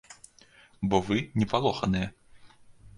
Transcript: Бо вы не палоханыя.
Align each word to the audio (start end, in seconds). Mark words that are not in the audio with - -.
Бо 0.89 0.97
вы 1.11 1.17
не 1.39 1.45
палоханыя. 1.55 2.13